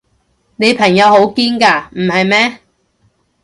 [0.55, 2.57] 你朋友好堅㗎，唔係咩？